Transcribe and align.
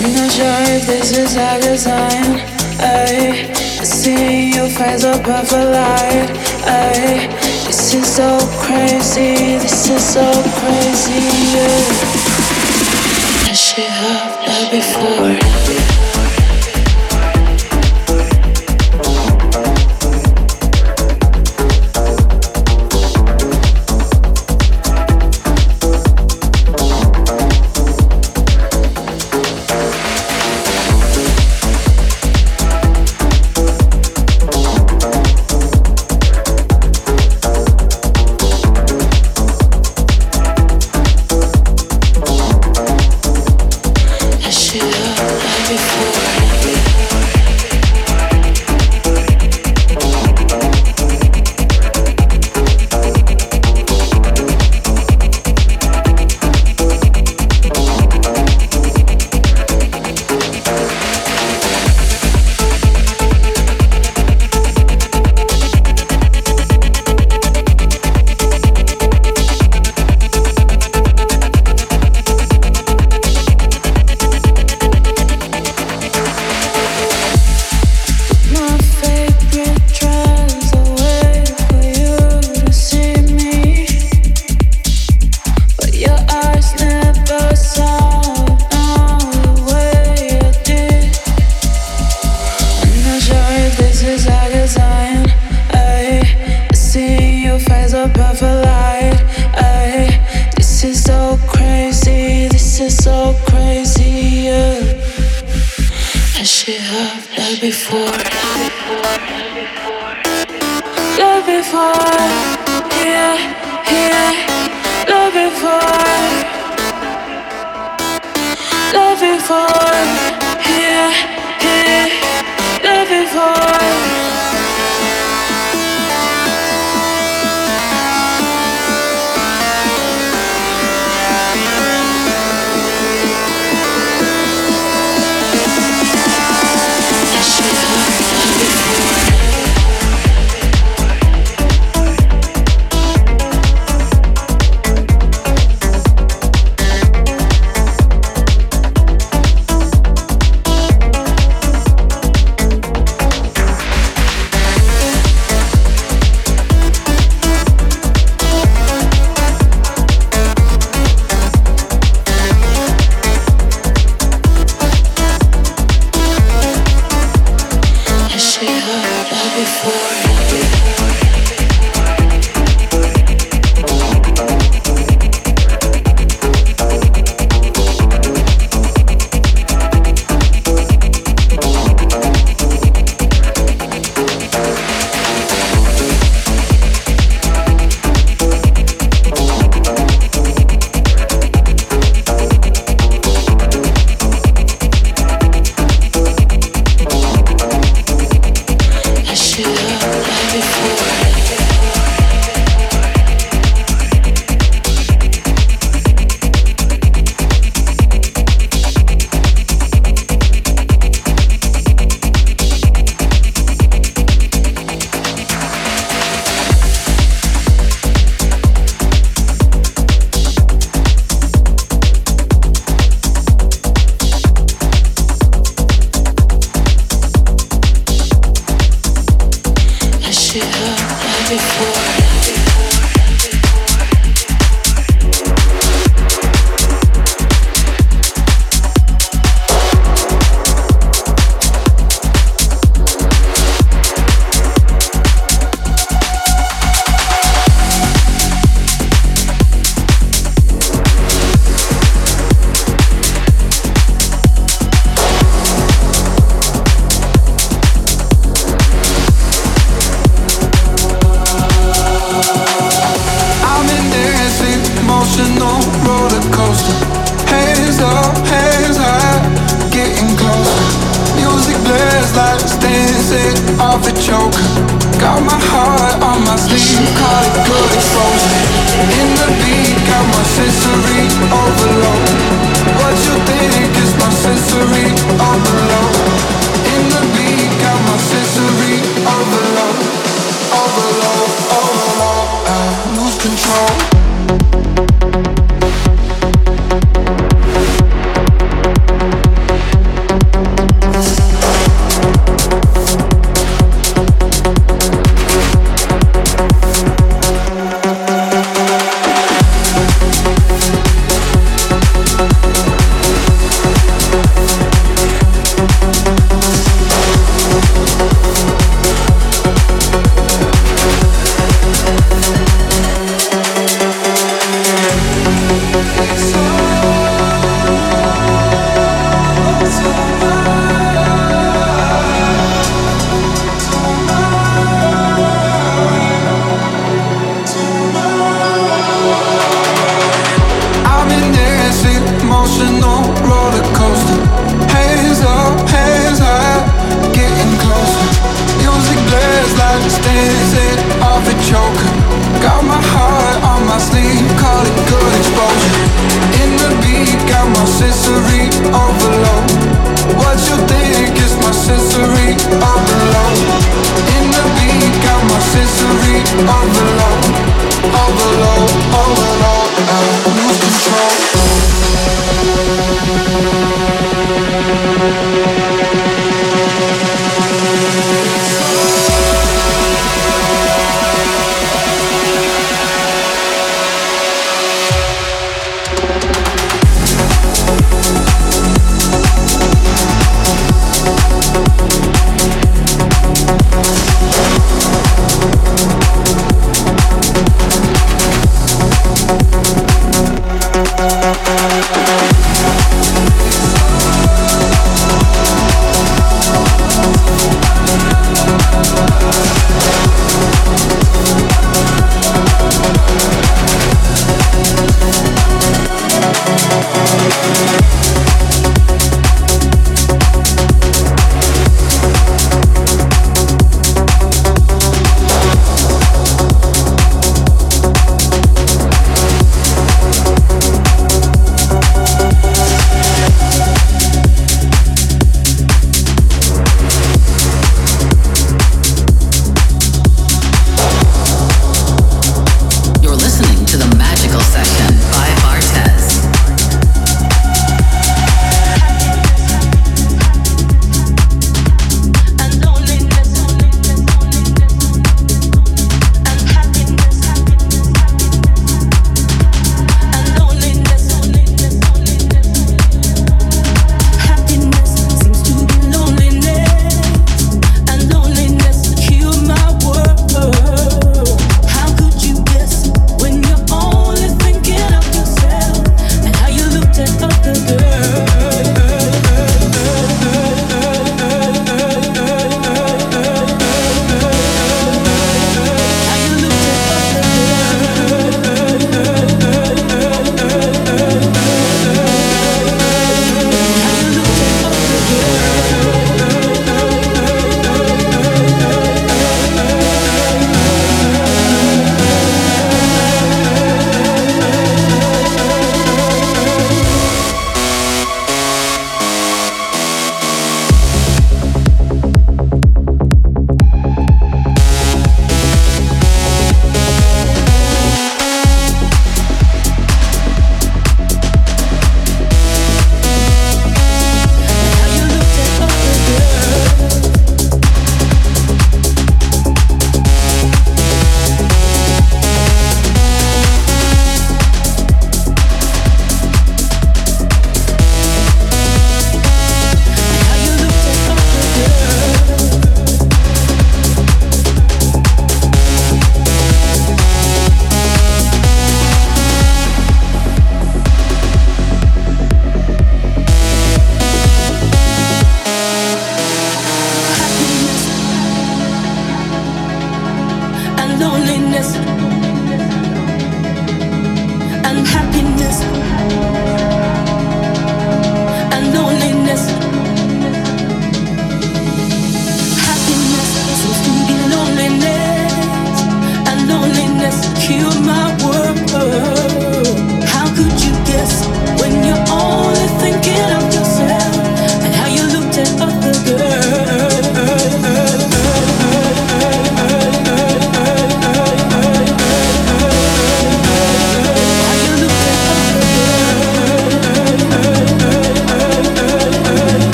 I'm 0.00 0.14
not 0.14 0.30
sure 0.30 0.62
if 0.76 0.86
this 0.86 1.16
is 1.16 1.34
a 1.34 1.58
good 1.60 1.78
sign. 1.78 2.40
I 2.78 3.52
see 3.82 4.54
your 4.54 4.68
face 4.68 5.02
above 5.02 5.52
a 5.52 5.64
light. 5.64 6.30
I 6.64 7.26
this 7.66 7.94
is 7.94 8.06
so 8.06 8.38
crazy. 8.62 9.58
This 9.58 9.90
is 9.90 10.04
so 10.14 10.30
crazy. 10.60 11.18
Yeah. 11.52 11.88
I 13.42 13.52
should 13.52 13.90
have 13.90 14.46
loved 14.46 14.70
before. 14.70 15.97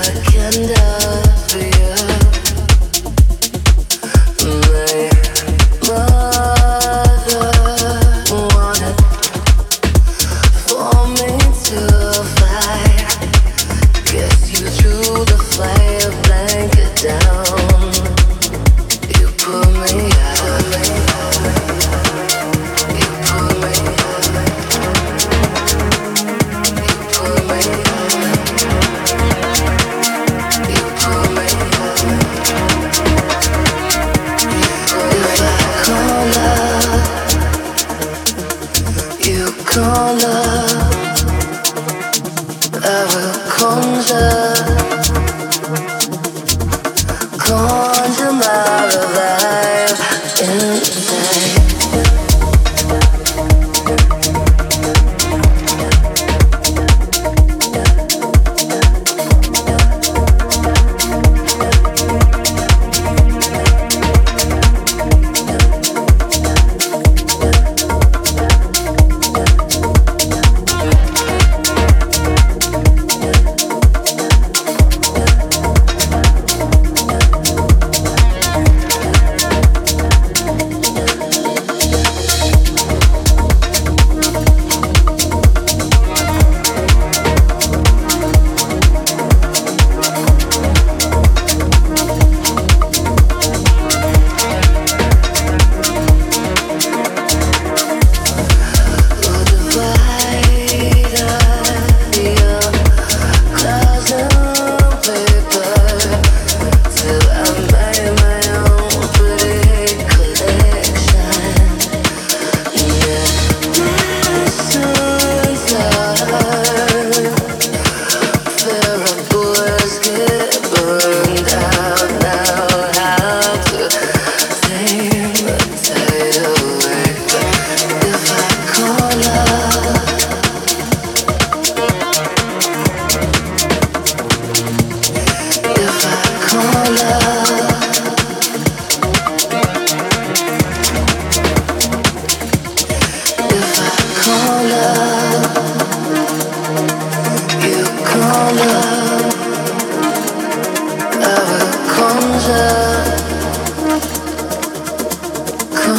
I 0.00 0.04
can 0.30 0.68
love 0.68 1.88
you. 1.90 1.97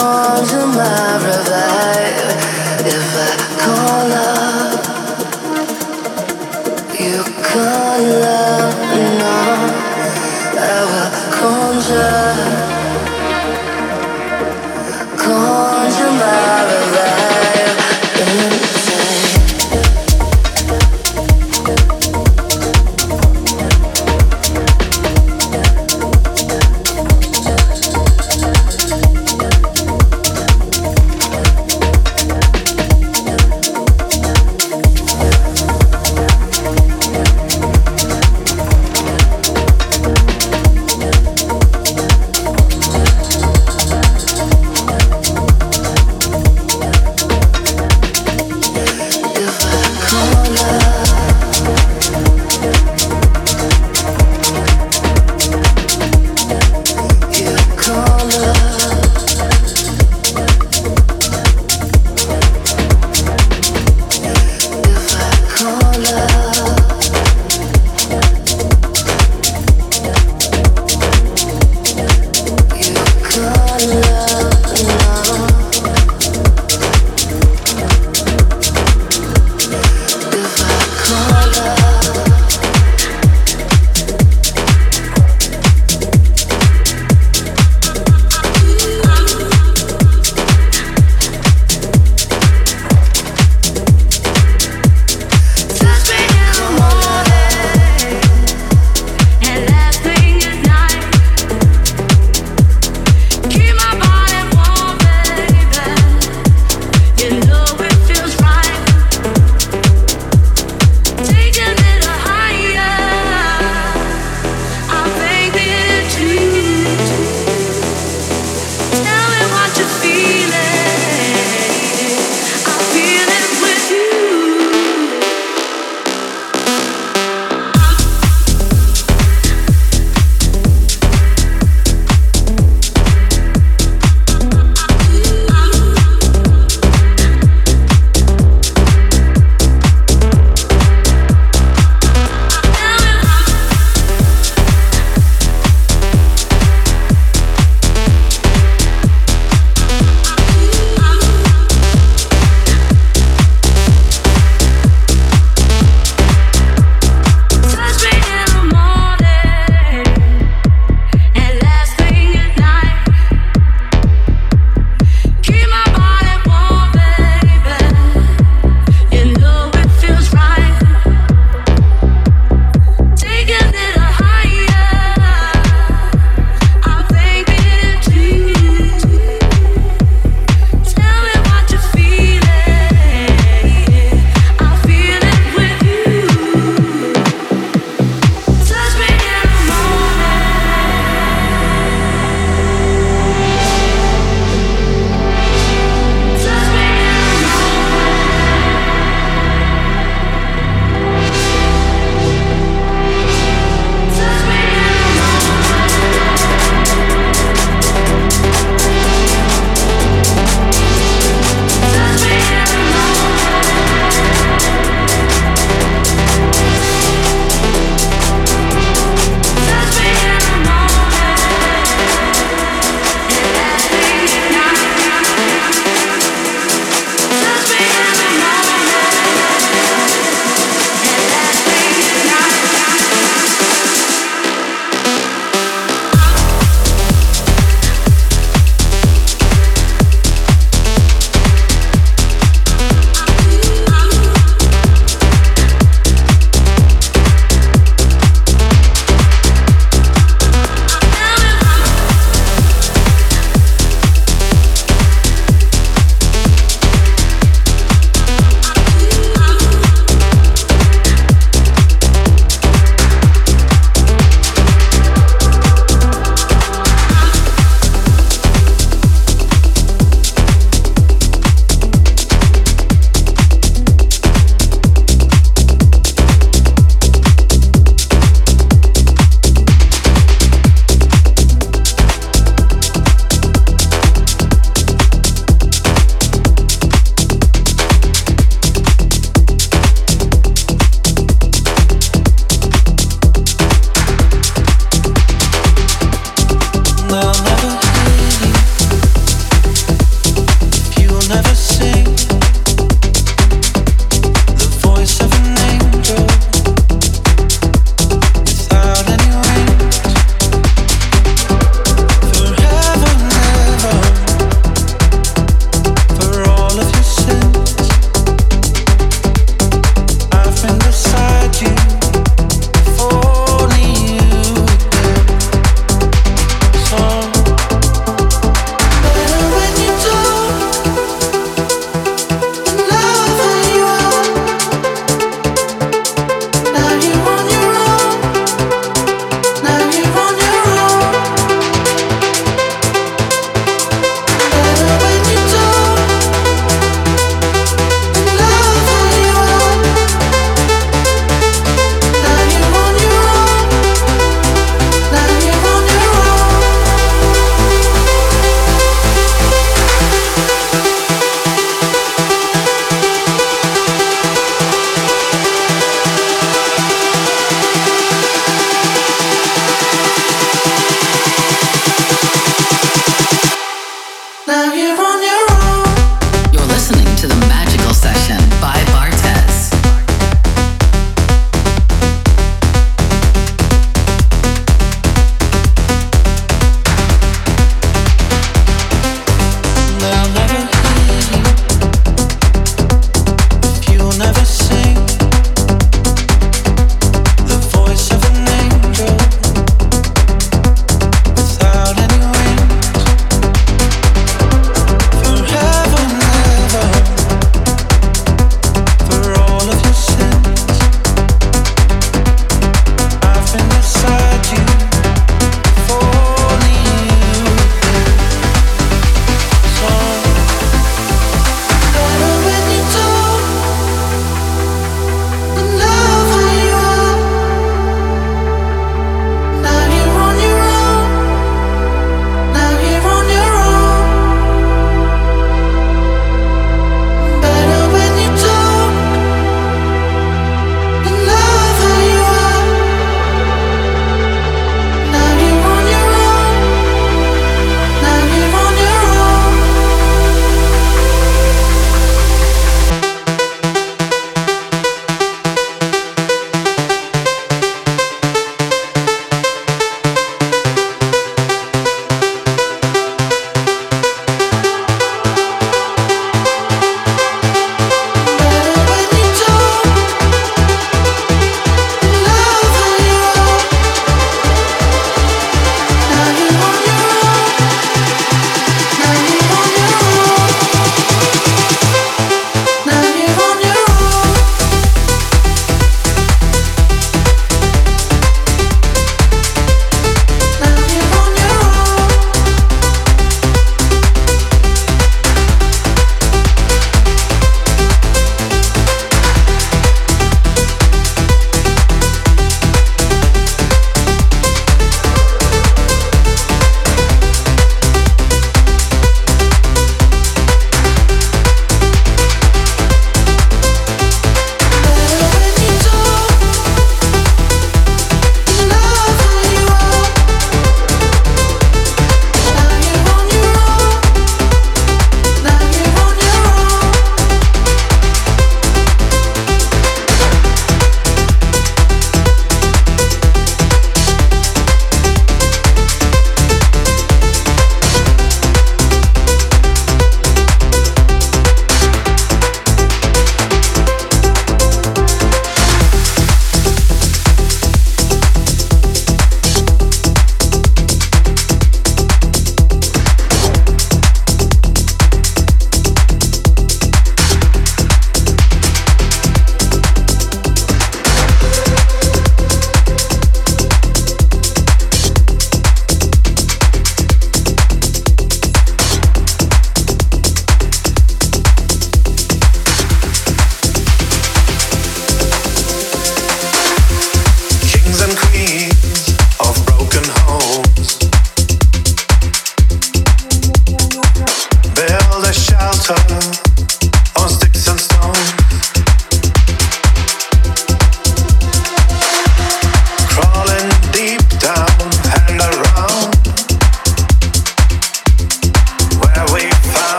arms 0.00 0.52
and 0.52 0.72
my 0.72 1.16
revive. 1.16 2.86
If 2.86 3.16
I 3.16 3.49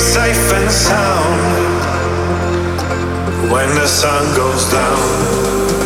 safe 0.00 0.52
and 0.54 0.70
sound 0.70 1.82
when 3.52 3.68
the 3.74 3.86
sun 3.86 4.24
goes 4.34 4.64
down. 4.72 5.79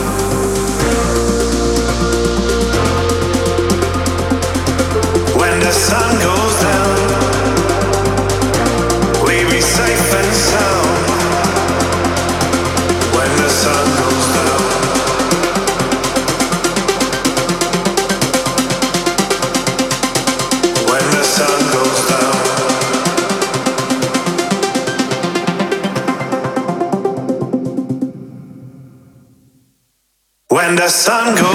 sun 31.05 31.35
goes 31.35 31.53